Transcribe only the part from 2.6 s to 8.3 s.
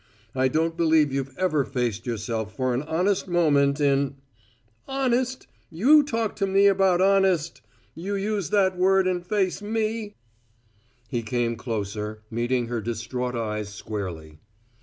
an honest moment in" "Honest! you talk about `honest'! You